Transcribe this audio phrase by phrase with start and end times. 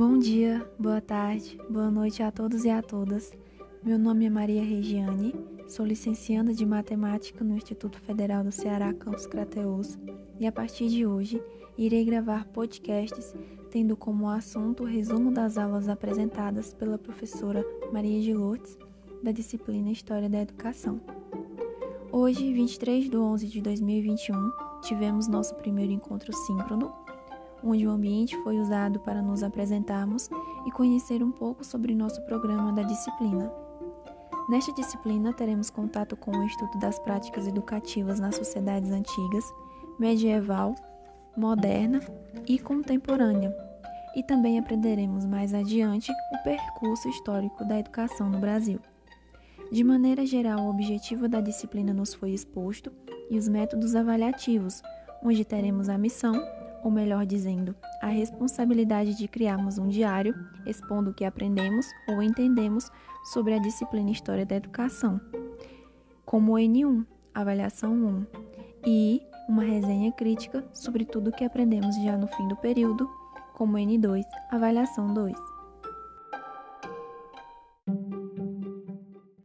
[0.00, 3.34] Bom dia, boa tarde, boa noite a todos e a todas.
[3.84, 5.34] Meu nome é Maria Regiane,
[5.68, 9.98] sou licencianda de Matemática no Instituto Federal do Ceará, Campus Crateus,
[10.38, 11.42] e a partir de hoje
[11.76, 13.34] irei gravar podcasts
[13.70, 17.62] tendo como assunto o resumo das aulas apresentadas pela professora
[17.92, 18.78] Maria de Lourdes,
[19.22, 20.98] da disciplina História da Educação.
[22.10, 26.90] Hoje, 23 de 11 de 2021, tivemos nosso primeiro encontro síncrono
[27.62, 30.28] onde o ambiente foi usado para nos apresentarmos
[30.66, 33.52] e conhecer um pouco sobre nosso programa da disciplina.
[34.48, 39.44] Nesta disciplina, teremos contato com o estudo das práticas educativas nas sociedades antigas,
[39.98, 40.74] medieval,
[41.36, 42.00] moderna
[42.48, 43.54] e contemporânea,
[44.16, 48.80] e também aprenderemos mais adiante o percurso histórico da educação no Brasil.
[49.70, 52.90] De maneira geral, o objetivo da disciplina nos foi exposto
[53.30, 54.82] e os métodos avaliativos,
[55.22, 56.34] onde teremos a missão
[56.82, 60.34] ou melhor dizendo, a responsabilidade de criarmos um diário
[60.66, 62.90] expondo o que aprendemos ou entendemos
[63.24, 65.20] sobre a disciplina História da Educação,
[66.24, 68.26] como o N1, avaliação 1,
[68.86, 73.08] e uma resenha crítica sobre tudo o que aprendemos já no fim do período,
[73.54, 75.49] como o N2, avaliação 2.